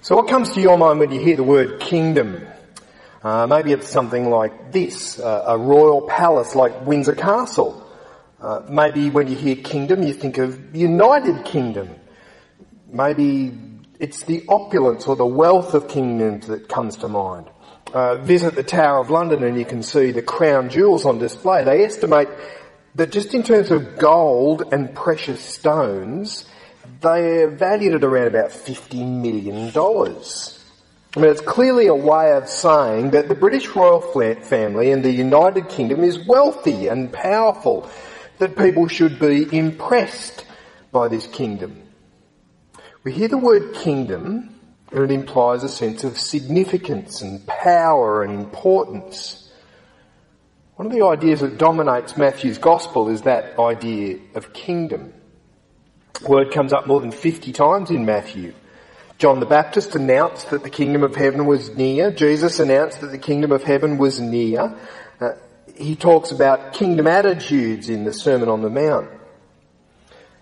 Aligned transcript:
So 0.00 0.14
what 0.14 0.28
comes 0.28 0.52
to 0.52 0.60
your 0.60 0.78
mind 0.78 1.00
when 1.00 1.10
you 1.10 1.18
hear 1.18 1.34
the 1.34 1.42
word 1.42 1.80
kingdom? 1.80 2.46
Uh, 3.20 3.48
maybe 3.48 3.72
it's 3.72 3.88
something 3.88 4.30
like 4.30 4.70
this, 4.70 5.18
uh, 5.18 5.44
a 5.48 5.58
royal 5.58 6.02
palace 6.02 6.54
like 6.54 6.86
Windsor 6.86 7.16
Castle. 7.16 7.84
Uh, 8.40 8.62
maybe 8.68 9.10
when 9.10 9.26
you 9.26 9.34
hear 9.34 9.56
kingdom, 9.56 10.04
you 10.04 10.14
think 10.14 10.38
of 10.38 10.76
United 10.76 11.44
Kingdom. 11.44 11.88
Maybe 12.88 13.52
it's 13.98 14.22
the 14.22 14.44
opulence 14.48 15.08
or 15.08 15.16
the 15.16 15.26
wealth 15.26 15.74
of 15.74 15.88
kingdoms 15.88 16.46
that 16.46 16.68
comes 16.68 16.98
to 16.98 17.08
mind. 17.08 17.50
Uh, 17.92 18.16
visit 18.16 18.54
the 18.54 18.62
Tower 18.62 19.00
of 19.00 19.10
London 19.10 19.42
and 19.42 19.58
you 19.58 19.64
can 19.64 19.82
see 19.82 20.12
the 20.12 20.22
crown 20.22 20.70
jewels 20.70 21.04
on 21.06 21.18
display. 21.18 21.64
They 21.64 21.84
estimate 21.84 22.28
that 22.94 23.10
just 23.10 23.34
in 23.34 23.42
terms 23.42 23.72
of 23.72 23.98
gold 23.98 24.72
and 24.72 24.94
precious 24.94 25.40
stones, 25.40 26.44
they're 27.00 27.48
valued 27.48 27.94
at 27.94 28.04
around 28.04 28.28
about 28.28 28.50
$50 28.50 29.06
million. 29.06 29.70
I 31.16 31.20
mean, 31.20 31.30
it's 31.30 31.40
clearly 31.40 31.86
a 31.86 31.94
way 31.94 32.32
of 32.32 32.48
saying 32.48 33.10
that 33.10 33.28
the 33.28 33.34
British 33.34 33.68
royal 33.74 34.00
family 34.00 34.92
and 34.92 35.04
the 35.04 35.10
United 35.10 35.68
Kingdom 35.68 36.04
is 36.04 36.26
wealthy 36.26 36.88
and 36.88 37.12
powerful, 37.12 37.90
that 38.38 38.56
people 38.56 38.88
should 38.88 39.18
be 39.18 39.56
impressed 39.56 40.44
by 40.92 41.08
this 41.08 41.26
kingdom. 41.26 41.82
We 43.04 43.12
hear 43.12 43.28
the 43.28 43.38
word 43.38 43.74
kingdom 43.74 44.54
and 44.90 45.04
it 45.04 45.10
implies 45.10 45.62
a 45.62 45.68
sense 45.68 46.04
of 46.04 46.18
significance 46.18 47.20
and 47.20 47.46
power 47.46 48.22
and 48.22 48.32
importance. 48.32 49.50
One 50.76 50.86
of 50.86 50.92
the 50.92 51.04
ideas 51.04 51.40
that 51.40 51.58
dominates 51.58 52.16
Matthew's 52.16 52.58
gospel 52.58 53.08
is 53.08 53.22
that 53.22 53.58
idea 53.58 54.18
of 54.34 54.52
kingdom. 54.52 55.12
Word 56.26 56.52
comes 56.52 56.72
up 56.72 56.86
more 56.86 57.00
than 57.00 57.12
50 57.12 57.52
times 57.52 57.90
in 57.90 58.04
Matthew. 58.04 58.54
John 59.18 59.40
the 59.40 59.46
Baptist 59.46 59.94
announced 59.94 60.50
that 60.50 60.62
the 60.62 60.70
kingdom 60.70 61.02
of 61.02 61.16
heaven 61.16 61.46
was 61.46 61.74
near. 61.76 62.10
Jesus 62.10 62.60
announced 62.60 63.00
that 63.00 63.10
the 63.10 63.18
kingdom 63.18 63.50
of 63.52 63.64
heaven 63.64 63.98
was 63.98 64.20
near. 64.20 64.76
Uh, 65.20 65.32
he 65.76 65.96
talks 65.96 66.30
about 66.30 66.72
kingdom 66.72 67.06
attitudes 67.06 67.88
in 67.88 68.04
the 68.04 68.12
Sermon 68.12 68.48
on 68.48 68.62
the 68.62 68.70
Mount. 68.70 69.10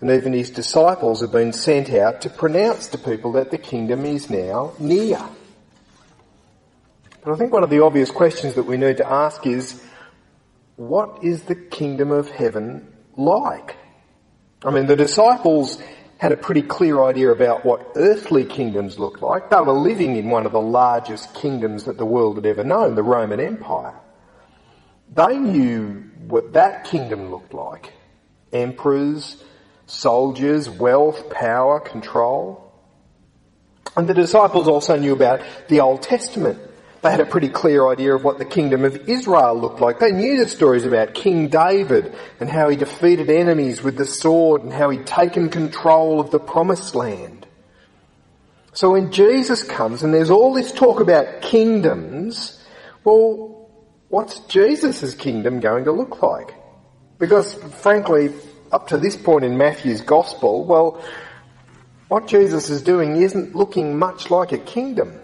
And 0.01 0.11
even 0.11 0.35
his 0.35 0.51
disciples 0.51 1.23
have 1.23 1.33
been 1.33 1.55
sent 1.55 1.91
out 1.91 2.23
to 2.23 2.31
pronounce 2.31 2.89
to 2.89 2.99
people 2.99 3.33
that 3.33 3.51
the 3.51 3.59
kingdom 3.59 4.05
is 4.05 4.29
now 4.29 4.73
near. 4.79 5.23
But 7.25 7.33
I 7.33 7.37
think 7.37 7.53
one 7.53 7.65
of 7.65 7.71
the 7.71 7.83
obvious 7.83 8.11
questions 8.11 8.55
that 8.55 8.65
we 8.65 8.77
need 8.77 8.99
to 8.99 9.11
ask 9.11 9.47
is, 9.47 9.83
what 10.77 11.25
is 11.25 11.43
the 11.45 11.55
kingdom 11.55 12.13
of 12.13 12.31
heaven 12.31 12.93
like? 13.17 13.77
I 14.67 14.73
mean, 14.73 14.87
the 14.87 14.97
disciples 14.97 15.81
had 16.19 16.33
a 16.33 16.37
pretty 16.37 16.63
clear 16.63 17.03
idea 17.05 17.31
about 17.31 17.65
what 17.65 17.93
earthly 17.95 18.45
kingdoms 18.45 18.99
looked 18.99 19.23
like. 19.23 19.49
They 19.49 19.61
were 19.61 19.73
living 19.73 20.17
in 20.17 20.29
one 20.29 20.45
of 20.45 20.53
the 20.53 20.61
largest 20.61 21.35
kingdoms 21.35 21.85
that 21.85 21.99
the 21.99 22.07
world 22.07 22.37
had 22.37 22.47
ever 22.47 22.65
known, 22.65 22.97
the 22.97 23.03
Roman 23.03 23.39
Empire. 23.39 23.95
They 25.15 25.39
knew 25.39 26.05
what 26.27 26.55
that 26.55 26.85
kingdom 26.85 27.31
looked 27.31 27.55
like. 27.55 27.93
Emperors, 28.53 29.43
soldiers, 29.87 30.69
wealth, 30.69 31.31
power, 31.31 31.79
control. 31.79 32.73
And 33.97 34.09
the 34.09 34.15
disciples 34.15 34.67
also 34.67 34.97
knew 34.97 35.13
about 35.13 35.43
the 35.69 35.81
Old 35.81 36.03
Testament. 36.03 36.59
They 37.07 37.13
had 37.13 37.21
a 37.21 37.27
pretty 37.27 37.51
clear 37.51 37.89
idea 37.89 38.17
of 38.17 38.25
what 38.25 38.39
the 38.39 38.45
kingdom 38.45 38.85
of 38.85 39.09
Israel 39.09 39.57
looked 39.57 39.81
like. 39.81 40.01
They 40.01 40.11
knew 40.11 40.43
the 40.43 40.51
stories 40.51 40.85
about 40.85 41.15
King 41.15 41.47
David 41.47 42.13
and 42.41 42.51
how 42.51 42.69
he 42.69 42.75
defeated 42.75 43.31
enemies 43.31 43.81
with 43.81 43.97
the 43.97 44.05
sword 44.05 44.65
and 44.65 44.73
how 44.73 44.91
he'd 44.91 45.07
taken 45.07 45.49
control 45.49 46.19
of 46.19 46.33
the 46.33 46.41
promised 46.41 46.97
land. 46.97 47.47
So 48.73 48.91
when 48.91 49.13
Jesus 49.13 49.63
comes 49.63 50.03
and 50.03 50.13
there's 50.13 50.31
all 50.31 50.53
this 50.53 50.73
talk 50.73 50.99
about 50.99 51.43
kingdoms, 51.43 52.61
well, 53.05 53.71
what's 54.09 54.41
Jesus' 54.41 55.15
kingdom 55.15 55.61
going 55.61 55.85
to 55.85 55.93
look 55.93 56.21
like? 56.25 56.57
Because 57.21 57.55
frankly, 57.55 58.35
up 58.73 58.89
to 58.89 58.97
this 58.97 59.15
point 59.15 59.45
in 59.45 59.57
Matthew's 59.57 60.01
gospel, 60.01 60.65
well, 60.65 61.01
what 62.09 62.27
Jesus 62.27 62.69
is 62.69 62.83
doing 62.83 63.23
isn't 63.23 63.55
looking 63.55 63.97
much 63.97 64.29
like 64.29 64.51
a 64.51 64.59
kingdom. 64.59 65.21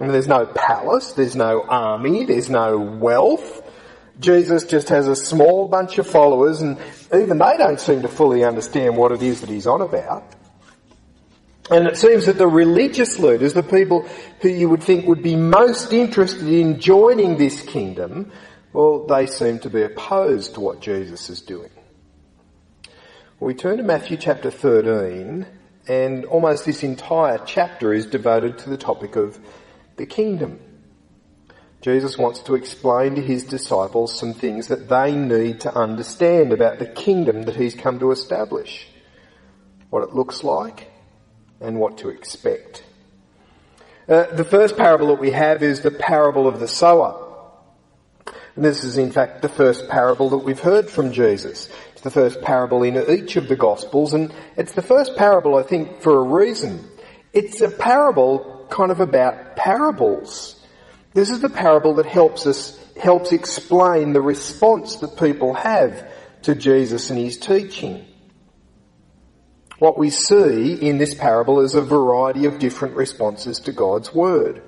I 0.00 0.04
mean, 0.04 0.12
there's 0.12 0.28
no 0.28 0.46
palace, 0.46 1.12
there's 1.12 1.36
no 1.36 1.62
army, 1.62 2.24
there's 2.24 2.48
no 2.48 2.78
wealth. 2.78 3.62
Jesus 4.18 4.64
just 4.64 4.88
has 4.88 5.06
a 5.06 5.14
small 5.14 5.68
bunch 5.68 5.98
of 5.98 6.06
followers 6.06 6.62
and 6.62 6.78
even 7.14 7.36
they 7.36 7.56
don't 7.58 7.78
seem 7.78 8.00
to 8.02 8.08
fully 8.08 8.42
understand 8.42 8.96
what 8.96 9.12
it 9.12 9.22
is 9.22 9.42
that 9.42 9.50
he's 9.50 9.66
on 9.66 9.82
about. 9.82 10.24
And 11.70 11.86
it 11.86 11.98
seems 11.98 12.26
that 12.26 12.38
the 12.38 12.48
religious 12.48 13.18
leaders, 13.18 13.52
the 13.52 13.62
people 13.62 14.08
who 14.40 14.48
you 14.48 14.70
would 14.70 14.82
think 14.82 15.06
would 15.06 15.22
be 15.22 15.36
most 15.36 15.92
interested 15.92 16.48
in 16.48 16.80
joining 16.80 17.36
this 17.36 17.62
kingdom, 17.62 18.32
well, 18.72 19.06
they 19.06 19.26
seem 19.26 19.58
to 19.60 19.70
be 19.70 19.82
opposed 19.82 20.54
to 20.54 20.60
what 20.60 20.80
Jesus 20.80 21.28
is 21.28 21.42
doing. 21.42 21.70
We 23.38 23.54
turn 23.54 23.76
to 23.76 23.82
Matthew 23.82 24.16
chapter 24.16 24.50
13 24.50 25.46
and 25.88 26.24
almost 26.24 26.64
this 26.64 26.82
entire 26.82 27.38
chapter 27.38 27.92
is 27.92 28.06
devoted 28.06 28.58
to 28.58 28.70
the 28.70 28.76
topic 28.76 29.16
of 29.16 29.38
the 30.00 30.06
kingdom. 30.06 30.58
Jesus 31.82 32.16
wants 32.16 32.40
to 32.40 32.54
explain 32.54 33.14
to 33.16 33.22
his 33.22 33.44
disciples 33.44 34.18
some 34.18 34.32
things 34.32 34.68
that 34.68 34.88
they 34.88 35.14
need 35.14 35.60
to 35.60 35.74
understand 35.74 36.52
about 36.52 36.78
the 36.78 36.86
kingdom 36.86 37.42
that 37.44 37.56
he's 37.56 37.74
come 37.74 37.98
to 37.98 38.10
establish. 38.10 38.86
What 39.90 40.02
it 40.02 40.14
looks 40.14 40.42
like 40.42 40.90
and 41.60 41.78
what 41.78 41.98
to 41.98 42.08
expect. 42.08 42.82
Uh, 44.08 44.24
the 44.34 44.44
first 44.44 44.76
parable 44.76 45.08
that 45.08 45.20
we 45.20 45.32
have 45.32 45.62
is 45.62 45.82
the 45.82 45.90
parable 45.90 46.48
of 46.48 46.60
the 46.60 46.68
sower. 46.68 47.26
And 48.56 48.64
this 48.64 48.84
is 48.84 48.96
in 48.96 49.12
fact 49.12 49.42
the 49.42 49.48
first 49.48 49.88
parable 49.88 50.30
that 50.30 50.38
we've 50.38 50.58
heard 50.58 50.88
from 50.90 51.12
Jesus. 51.12 51.68
It's 51.92 52.02
the 52.02 52.10
first 52.10 52.40
parable 52.40 52.82
in 52.82 52.96
each 53.10 53.36
of 53.36 53.48
the 53.48 53.56
Gospels, 53.56 54.14
and 54.14 54.34
it's 54.56 54.72
the 54.72 54.82
first 54.82 55.16
parable, 55.16 55.56
I 55.56 55.62
think, 55.62 56.00
for 56.00 56.18
a 56.18 56.22
reason. 56.22 56.88
It's 57.32 57.60
a 57.60 57.70
parable 57.70 58.59
kind 58.70 58.90
of 58.90 59.00
about 59.00 59.56
parables. 59.56 60.56
This 61.12 61.30
is 61.30 61.40
the 61.40 61.50
parable 61.50 61.94
that 61.94 62.06
helps 62.06 62.46
us, 62.46 62.78
helps 62.96 63.32
explain 63.32 64.12
the 64.12 64.20
response 64.20 64.96
that 64.96 65.18
people 65.18 65.54
have 65.54 66.08
to 66.42 66.54
Jesus 66.54 67.10
and 67.10 67.18
his 67.18 67.36
teaching. 67.36 68.06
What 69.78 69.98
we 69.98 70.10
see 70.10 70.74
in 70.74 70.98
this 70.98 71.14
parable 71.14 71.60
is 71.60 71.74
a 71.74 71.82
variety 71.82 72.44
of 72.44 72.58
different 72.58 72.96
responses 72.96 73.60
to 73.60 73.72
God's 73.72 74.14
Word 74.14 74.62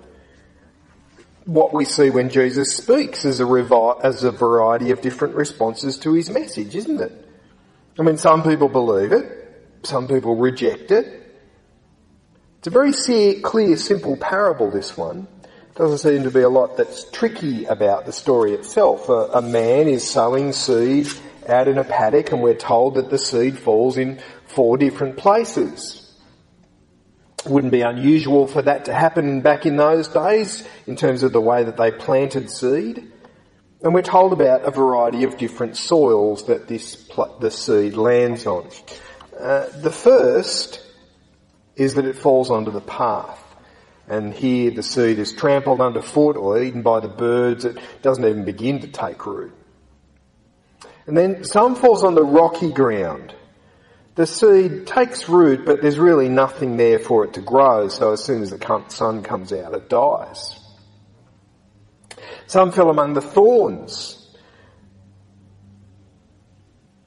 what 1.45 1.75
we 1.75 1.85
see 1.85 2.11
when 2.11 2.29
Jesus 2.29 2.77
speaks 2.77 3.25
is 3.25 3.41
a, 3.41 3.45
revi- 3.45 4.01
as 4.05 4.25
a 4.25 4.31
variety 4.31 4.91
of 4.91 5.01
different 5.01 5.35
responses 5.35 5.99
to 5.99 6.13
his 6.13 6.31
message, 6.31 6.77
isn't 6.77 7.01
it? 7.01 7.29
I 7.99 8.03
mean, 8.03 8.17
some 8.17 8.43
people 8.43 8.69
believe 8.69 9.13
it, 9.13 9.81
some 9.83 10.09
people 10.09 10.37
reject 10.37 10.91
it. 10.91 11.19
It's 12.63 12.69
a 12.69 12.71
very 12.71 13.41
clear, 13.41 13.77
simple 13.77 14.17
parable, 14.17 14.71
this 14.71 14.97
one. 14.97 15.27
Doesn't 15.75 15.99
seem 15.99 16.23
to 16.23 16.31
be 16.31 16.43
a 16.43 16.49
lot 16.49 16.77
that's 16.77 17.11
tricky 17.11 17.65
about 17.65 18.07
the 18.07 18.13
story 18.13 18.53
itself. 18.53 19.09
A, 19.09 19.31
a 19.35 19.43
man 19.43 19.89
is 19.89 20.09
sowing 20.09 20.53
seed 20.53 21.09
out 21.49 21.67
in 21.67 21.77
a 21.77 21.83
paddock 21.83 22.31
and 22.31 22.41
we're 22.41 22.55
told 22.55 22.95
that 22.95 23.11
the 23.11 23.19
seed 23.19 23.59
falls 23.59 23.99
in 23.99 24.21
four 24.47 24.79
different 24.79 25.17
places 25.17 26.09
wouldn't 27.45 27.73
be 27.73 27.81
unusual 27.81 28.47
for 28.47 28.63
that 28.63 28.85
to 28.85 28.95
happen 28.95 29.41
back 29.41 29.67
in 29.67 29.75
those 29.77 30.07
days 30.07 30.65
in 30.87 30.95
terms 30.95 31.25
of 31.25 31.33
the 31.33 31.41
way 31.41 31.65
that 31.65 31.77
they 31.77 31.91
planted 31.91 32.49
seed. 32.49 33.11
And 33.83 33.93
we're 33.93 34.03
told 34.03 34.33
about 34.33 34.63
a 34.63 34.71
variety 34.71 35.25
of 35.25 35.37
different 35.37 35.77
soils 35.77 36.47
that 36.47 36.69
this 36.69 37.11
the 37.41 37.51
seed 37.51 37.95
lands 37.95 38.47
on. 38.47 38.71
Uh, 39.37 39.67
the 39.81 39.91
first 39.91 40.87
is 41.77 41.95
that 41.95 42.05
it 42.05 42.17
falls 42.17 42.51
onto 42.51 42.71
the 42.71 42.81
path. 42.81 43.39
And 44.09 44.35
here 44.35 44.71
the 44.71 44.83
seed 44.83 45.19
is 45.19 45.33
trampled 45.33 45.81
underfoot 45.81 46.37
or 46.37 46.61
eaten 46.61 46.83
by 46.83 47.01
the 47.01 47.09
birds. 47.09 47.65
It 47.65 47.79
doesn't 48.03 48.25
even 48.25 48.45
begin 48.45 48.81
to 48.81 48.89
take 48.89 49.25
root. 49.27 49.55
And 51.07 51.17
then 51.17 51.45
some 51.45 51.75
falls 51.75 52.05
on 52.05 52.15
the 52.15 52.25
rocky 52.25 52.73
ground 52.73 53.35
the 54.15 54.27
seed 54.27 54.87
takes 54.87 55.29
root, 55.29 55.65
but 55.65 55.81
there's 55.81 55.99
really 55.99 56.29
nothing 56.29 56.77
there 56.77 56.99
for 56.99 57.25
it 57.25 57.35
to 57.35 57.41
grow, 57.41 57.89
so 57.89 58.13
as 58.13 58.23
soon 58.23 58.43
as 58.43 58.51
the 58.51 58.85
sun 58.89 59.23
comes 59.23 59.53
out, 59.53 59.75
it 59.75 59.89
dies. 59.89 60.59
Some 62.47 62.73
fell 62.73 62.91
among 62.91 63.15
the 63.15 63.23
thorns. 63.23 64.19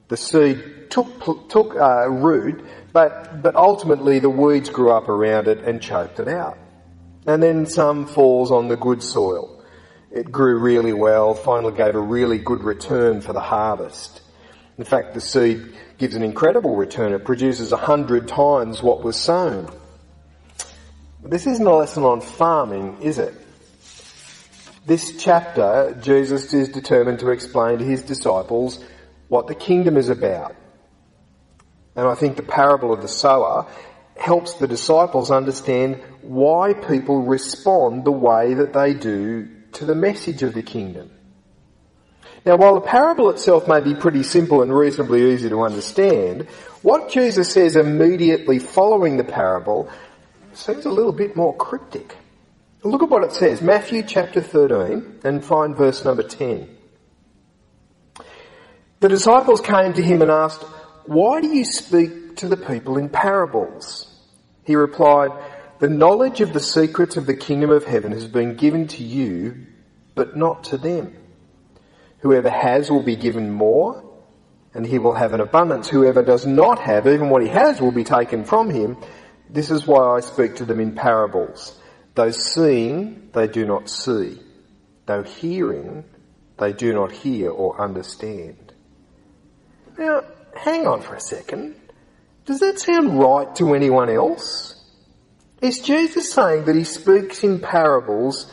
The 0.08 0.16
seed 0.16 0.64
took, 0.90 1.48
took 1.48 1.76
uh, 1.76 2.08
root, 2.08 2.64
but, 2.92 3.42
but 3.42 3.54
ultimately 3.56 4.18
the 4.18 4.30
weeds 4.30 4.70
grew 4.70 4.90
up 4.90 5.08
around 5.08 5.48
it 5.48 5.58
and 5.58 5.80
choked 5.80 6.20
it 6.20 6.28
out. 6.28 6.58
And 7.26 7.42
then 7.42 7.66
some 7.66 8.06
falls 8.06 8.50
on 8.50 8.68
the 8.68 8.76
good 8.76 9.02
soil. 9.02 9.64
It 10.10 10.30
grew 10.30 10.58
really 10.58 10.92
well, 10.92 11.34
finally 11.34 11.76
gave 11.76 11.94
a 11.94 12.00
really 12.00 12.38
good 12.38 12.62
return 12.62 13.20
for 13.20 13.32
the 13.32 13.40
harvest. 13.40 14.22
In 14.78 14.84
fact, 14.84 15.14
the 15.14 15.20
seed 15.20 15.74
gives 15.98 16.14
an 16.14 16.22
incredible 16.22 16.76
return. 16.76 17.12
It 17.12 17.24
produces 17.24 17.72
a 17.72 17.76
hundred 17.76 18.28
times 18.28 18.82
what 18.82 19.02
was 19.02 19.16
sown. 19.16 19.70
But 21.22 21.30
This 21.30 21.46
isn't 21.46 21.66
a 21.66 21.74
lesson 21.74 22.04
on 22.04 22.20
farming, 22.20 22.98
is 23.02 23.18
it? 23.18 23.34
This 24.86 25.20
chapter, 25.20 25.98
Jesus 26.00 26.54
is 26.54 26.68
determined 26.68 27.18
to 27.18 27.30
explain 27.30 27.78
to 27.78 27.84
his 27.84 28.02
disciples 28.02 28.84
what 29.28 29.48
the 29.48 29.54
kingdom 29.54 29.96
is 29.96 30.08
about. 30.08 30.54
And 31.96 32.06
I 32.06 32.14
think 32.14 32.36
the 32.36 32.42
parable 32.42 32.92
of 32.92 33.02
the 33.02 33.08
sower 33.08 33.66
helps 34.16 34.54
the 34.54 34.68
disciples 34.68 35.30
understand 35.30 36.02
why 36.22 36.74
people 36.74 37.22
respond 37.22 38.04
the 38.04 38.12
way 38.12 38.54
that 38.54 38.72
they 38.72 38.94
do 38.94 39.48
to 39.72 39.84
the 39.84 39.94
message 39.94 40.42
of 40.42 40.54
the 40.54 40.62
kingdom. 40.62 41.10
Now, 42.44 42.56
while 42.56 42.74
the 42.76 42.80
parable 42.80 43.30
itself 43.30 43.66
may 43.66 43.80
be 43.80 43.94
pretty 43.94 44.22
simple 44.22 44.62
and 44.62 44.72
reasonably 44.72 45.32
easy 45.32 45.48
to 45.48 45.62
understand, 45.62 46.46
what 46.82 47.10
Jesus 47.10 47.52
says 47.52 47.74
immediately 47.74 48.60
following 48.60 49.16
the 49.16 49.24
parable 49.24 49.90
seems 50.52 50.86
a 50.86 50.90
little 50.90 51.12
bit 51.12 51.34
more 51.34 51.54
cryptic. 51.56 52.16
Look 52.84 53.02
at 53.02 53.10
what 53.10 53.24
it 53.24 53.32
says, 53.32 53.60
Matthew 53.60 54.04
chapter 54.04 54.40
13, 54.40 55.20
and 55.24 55.44
find 55.44 55.76
verse 55.76 56.04
number 56.04 56.22
10. 56.22 56.68
The 59.00 59.08
disciples 59.08 59.60
came 59.60 59.92
to 59.94 60.02
him 60.02 60.22
and 60.22 60.30
asked, 60.30 60.64
Why 61.06 61.40
do 61.40 61.48
you 61.48 61.64
speak 61.64 62.36
to 62.36 62.48
the 62.48 62.56
people 62.56 62.98
in 62.98 63.08
parables? 63.08 64.12
He 64.64 64.74
replied, 64.74 65.30
The 65.78 65.88
knowledge 65.88 66.40
of 66.40 66.52
the 66.52 66.60
secrets 66.60 67.16
of 67.16 67.26
the 67.26 67.36
kingdom 67.36 67.70
of 67.70 67.84
heaven 67.84 68.12
has 68.12 68.26
been 68.26 68.56
given 68.56 68.88
to 68.88 69.04
you, 69.04 69.66
but 70.14 70.36
not 70.36 70.64
to 70.64 70.78
them. 70.78 71.14
Whoever 72.18 72.50
has 72.50 72.90
will 72.90 73.04
be 73.04 73.14
given 73.14 73.52
more, 73.52 74.02
and 74.74 74.84
he 74.84 74.98
will 74.98 75.14
have 75.14 75.32
an 75.32 75.40
abundance. 75.40 75.88
Whoever 75.88 76.22
does 76.22 76.44
not 76.44 76.80
have, 76.80 77.06
even 77.06 77.30
what 77.30 77.42
he 77.42 77.48
has 77.48 77.80
will 77.80 77.92
be 77.92 78.04
taken 78.04 78.44
from 78.44 78.68
him. 78.68 78.96
This 79.48 79.70
is 79.70 79.86
why 79.86 80.16
I 80.16 80.20
speak 80.20 80.56
to 80.56 80.64
them 80.64 80.80
in 80.80 80.96
parables. 80.96 81.78
Though 82.16 82.32
seeing, 82.32 83.30
they 83.32 83.46
do 83.46 83.64
not 83.64 83.88
see. 83.88 84.40
Though 85.06 85.22
hearing, 85.22 86.04
they 86.58 86.72
do 86.72 86.92
not 86.92 87.12
hear 87.12 87.50
or 87.50 87.80
understand. 87.80 88.72
Now, 89.96 90.24
hang 90.58 90.86
on 90.86 91.00
for 91.00 91.14
a 91.14 91.20
second. 91.20 91.74
Does 92.44 92.60
that 92.60 92.78
sound 92.78 93.18
right 93.18 93.54
to 93.56 93.74
anyone 93.74 94.08
else? 94.08 94.74
Is 95.60 95.80
Jesus 95.80 96.32
saying 96.32 96.64
that 96.66 96.76
he 96.76 96.84
speaks 96.84 97.42
in 97.42 97.60
parables 97.60 98.50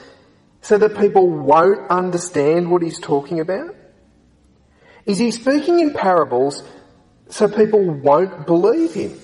so 0.62 0.78
that 0.78 0.98
people 0.98 1.30
won't 1.30 1.90
understand 1.90 2.72
what 2.72 2.82
he's 2.82 3.00
talking 3.00 3.40
about? 3.40 3.76
Is 5.06 5.20
he 5.20 5.32
speaking 5.32 5.80
in 5.80 5.94
parables 5.94 6.64
so 7.30 7.48
people 7.48 7.84
won't 7.84 8.48
believe 8.48 8.94
him? 8.94 9.20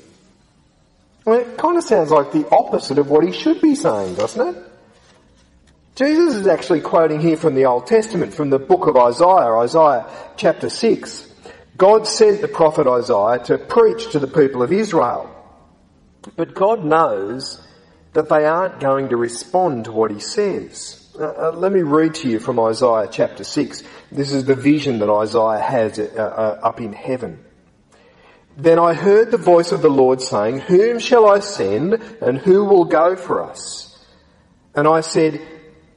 Well, 1.26 1.40
it 1.40 1.58
kind 1.58 1.78
of 1.78 1.84
sounds 1.84 2.12
like 2.12 2.32
the 2.32 2.48
opposite 2.50 2.98
of 2.98 3.10
what 3.10 3.26
he 3.26 3.32
should 3.32 3.62
be 3.62 3.76
saying, 3.76 4.16
doesn't 4.16 4.56
it? 4.56 4.64
Jesus 5.96 6.36
is 6.36 6.48
actually 6.48 6.82
quoting 6.82 7.20
here 7.20 7.38
from 7.38 7.56
the 7.56 7.66
Old 7.66 7.88
Testament, 7.88 8.34
from 8.34 8.50
the 8.50 8.60
book 8.60 8.88
of 8.88 8.96
Isaiah, 8.96 9.54
Isaiah 9.58 10.06
chapter 10.38 10.70
6. 10.70 11.29
God 11.80 12.06
sent 12.08 12.42
the 12.42 12.50
prophet 12.50 12.88
Isaiah 12.88 13.40
to 13.46 13.58
preach 13.58 14.12
to 14.12 14.20
the 14.20 14.28
people 14.28 14.62
of 14.62 14.74
Israel. 14.74 15.34
But 16.36 16.54
God 16.54 16.84
knows 16.84 17.66
that 18.12 18.28
they 18.28 18.46
aren't 18.46 18.82
going 18.82 19.10
to 19.10 19.18
respond 19.18 19.86
to 19.86 19.94
what 19.94 20.12
he 20.12 20.20
says. 20.20 21.10
Uh, 21.18 21.24
uh, 21.24 21.52
let 21.56 21.72
me 21.72 21.82
read 21.82 22.16
to 22.16 22.30
you 22.30 22.40
from 22.40 22.60
Isaiah 22.60 23.08
chapter 23.10 23.46
6. 23.46 23.84
This 24.12 24.34
is 24.34 24.44
the 24.44 24.56
vision 24.56 25.00
that 25.00 25.10
Isaiah 25.10 25.62
has 25.62 25.98
uh, 25.98 26.04
uh, 26.18 26.60
up 26.68 26.82
in 26.82 26.92
heaven. 26.92 27.46
Then 28.58 28.78
I 28.78 28.94
heard 28.94 29.32
the 29.32 29.38
voice 29.38 29.72
of 29.72 29.82
the 29.82 29.90
Lord 29.90 30.22
saying, 30.22 30.60
Whom 30.60 31.00
shall 31.00 31.30
I 31.30 31.40
send 31.40 31.94
and 32.22 32.38
who 32.38 32.66
will 32.66 32.86
go 32.86 33.16
for 33.16 33.42
us? 33.42 34.06
And 34.76 34.86
I 34.86 35.00
said, 35.00 35.42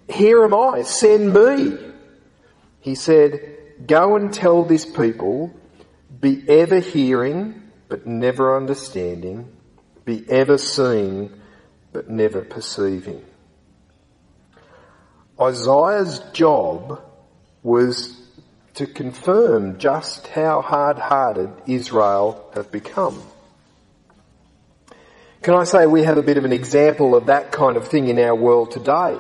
Here 0.09 0.45
am 0.45 0.55
I, 0.55 0.83
send 0.83 1.35
me. 1.35 1.77
He 2.79 2.95
said, 2.95 3.59
Go 3.85 4.15
and 4.15 4.33
tell 4.33 4.63
this 4.65 4.87
people, 4.87 5.53
be 6.23 6.43
ever 6.49 6.79
hearing, 6.79 7.63
but 7.89 8.07
never 8.07 8.57
understanding, 8.57 9.55
be 10.07 10.25
ever 10.31 10.57
seeing, 10.57 11.31
but 11.93 12.09
never 12.09 12.41
perceiving. 12.41 13.23
Isaiah's 15.39 16.21
job 16.33 17.03
was 17.65 18.19
to 18.75 18.87
confirm 18.87 19.79
just 19.79 20.29
how 20.29 20.63
hard-hearted 20.63 21.51
Israel 21.67 22.51
have 22.55 22.71
become. 22.71 23.21
Can 25.43 25.55
I 25.55 25.65
say 25.65 25.87
we 25.87 26.05
have 26.05 26.19
a 26.19 26.23
bit 26.23 26.39
of 26.39 26.45
an 26.45 26.53
example 26.53 27.17
of 27.17 27.27
that 27.27 27.51
kind 27.51 27.77
of 27.77 27.89
thing 27.89 28.07
in 28.07 28.21
our 28.21 28.37
world 28.37 28.71
today? 28.71 29.19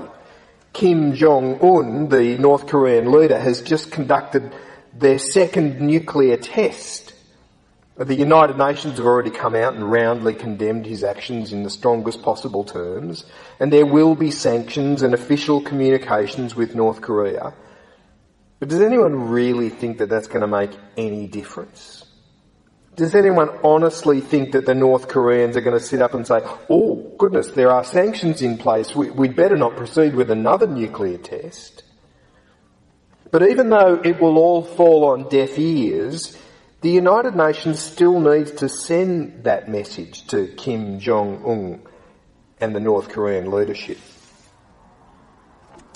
Kim 0.73 1.15
Jong-un, 1.15 2.09
the 2.09 2.39
North 2.39 2.69
Korean 2.69 3.11
leader, 3.11 3.39
has 3.39 3.61
just 3.61 3.91
conducted 3.91 4.53
their 4.95 5.19
second 5.19 5.81
nuclear 5.81 6.37
test. 6.37 7.15
The 7.97 8.15
United 8.15 8.57
Nations 8.57 8.97
have 8.97 9.07
already 9.07 9.31
come 9.31 9.55
out 9.55 9.75
and 9.75 9.91
roundly 9.91 10.35
condemned 10.35 10.87
his 10.87 11.05
actions 11.05 11.53
in 11.53 11.63
the 11.63 11.71
strongest 11.71 12.23
possible 12.23 12.65
terms, 12.65 13.25
and 13.61 13.73
there 13.73 13.87
will 13.87 14.15
be 14.15 14.31
sanctions 14.31 15.03
and 15.03 15.13
official 15.13 15.61
communications 15.61 16.57
with 16.57 16.75
North 16.75 17.01
Korea. 17.01 17.53
But 18.59 18.69
does 18.69 18.81
anyone 18.81 19.31
really 19.31 19.69
think 19.69 19.99
that 19.99 20.09
that's 20.09 20.29
going 20.29 20.41
to 20.41 20.47
make 20.47 20.71
any 20.97 21.27
difference? 21.27 22.05
Does 22.95 23.15
anyone 23.15 23.49
honestly 23.65 24.21
think 24.21 24.53
that 24.53 24.67
the 24.67 24.75
North 24.75 25.09
Koreans 25.09 25.57
are 25.57 25.63
going 25.63 25.79
to 25.79 25.85
sit 25.85 26.03
up 26.03 26.15
and 26.15 26.27
say, 26.27 26.41
oh 26.69 27.15
goodness, 27.19 27.51
there 27.51 27.71
are 27.71 27.85
sanctions 27.85 28.43
in 28.43 28.59
place, 28.59 28.95
we, 28.95 29.11
would 29.11 29.35
better 29.35 29.57
not 29.57 29.77
proceed 29.77 30.15
with 30.15 30.31
another 30.31 30.67
nuclear 30.67 31.19
test? 31.19 31.85
But 33.33 33.49
even 33.49 33.71
though 33.71 34.01
it 34.05 34.21
will 34.21 34.37
all 34.39 34.63
fall 34.63 35.07
on 35.07 35.29
deaf 35.31 35.59
ears, 35.59 36.37
the 36.83 36.91
United 36.91 37.35
Nations 37.35 37.81
still 37.81 38.21
needs 38.21 38.51
to 38.53 38.69
send 38.69 39.45
that 39.45 39.71
message 39.71 40.27
to 40.29 40.49
Kim 40.49 41.01
Jong-un 41.01 41.81
and 42.61 42.77
the 42.77 42.81
North 42.81 43.09
Korean 43.09 43.51
leadership. 43.51 43.99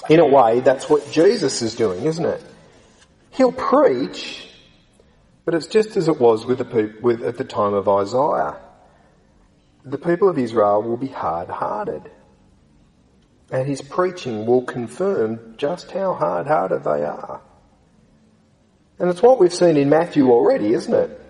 In 0.08 0.18
a 0.18 0.26
way, 0.26 0.60
that's 0.60 0.88
what 0.88 1.10
Jesus 1.10 1.60
is 1.60 1.74
doing, 1.74 2.04
isn't 2.06 2.24
it? 2.24 2.42
He'll 3.32 3.52
preach, 3.52 4.48
but 5.44 5.54
it's 5.54 5.66
just 5.66 5.94
as 5.98 6.08
it 6.08 6.18
was 6.18 6.46
with 6.46 6.56
the 6.58 6.64
people, 6.64 7.02
with, 7.02 7.22
at 7.22 7.36
the 7.36 7.44
time 7.44 7.74
of 7.74 7.86
Isaiah. 7.86 8.56
The 9.84 9.98
people 9.98 10.30
of 10.30 10.38
Israel 10.38 10.82
will 10.82 10.96
be 10.96 11.08
hard-hearted. 11.08 12.10
And 13.50 13.66
his 13.66 13.80
preaching 13.80 14.46
will 14.46 14.62
confirm 14.62 15.54
just 15.56 15.92
how 15.92 16.14
hard-hearted 16.14 16.82
they 16.82 17.04
are. 17.04 17.40
And 18.98 19.08
it's 19.10 19.22
what 19.22 19.38
we've 19.38 19.54
seen 19.54 19.76
in 19.76 19.88
Matthew 19.88 20.30
already, 20.30 20.72
isn't 20.72 20.92
it? 20.92 21.20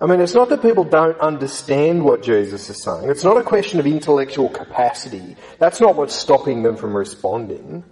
I 0.00 0.06
mean, 0.06 0.20
it's 0.20 0.34
not 0.34 0.48
that 0.48 0.62
people 0.62 0.84
don't 0.84 1.18
understand 1.20 2.04
what 2.04 2.22
Jesus 2.22 2.68
is 2.68 2.82
saying. 2.82 3.08
It's 3.08 3.24
not 3.24 3.36
a 3.36 3.42
question 3.42 3.78
of 3.78 3.86
intellectual 3.86 4.48
capacity. 4.48 5.36
That's 5.58 5.80
not 5.80 5.96
what's 5.96 6.14
stopping 6.14 6.62
them 6.62 6.76
from 6.76 6.96
responding. 6.96 7.84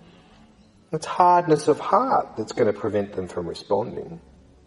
It's 0.93 1.07
hardness 1.07 1.69
of 1.69 1.79
heart 1.79 2.37
that's 2.37 2.53
going 2.53 2.73
to 2.73 2.79
prevent 2.79 3.13
them 3.13 3.29
from 3.29 3.47
responding. 3.47 4.21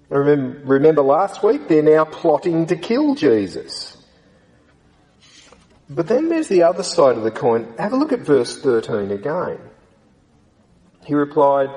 Remember, 0.09 0.61
remember 0.65 1.01
last 1.01 1.43
week, 1.43 1.67
they're 1.67 1.83
now 1.83 2.05
plotting 2.05 2.67
to 2.67 2.75
kill 2.77 3.15
Jesus. 3.15 3.97
But 5.93 6.07
then 6.07 6.29
there's 6.29 6.47
the 6.47 6.63
other 6.63 6.81
side 6.81 7.17
of 7.17 7.23
the 7.23 7.31
coin. 7.31 7.75
Have 7.77 7.93
a 7.93 7.97
look 7.97 8.11
at 8.11 8.21
verse 8.21 8.59
13 8.59 9.11
again. 9.11 9.59
He 11.05 11.13
replied, 11.13 11.69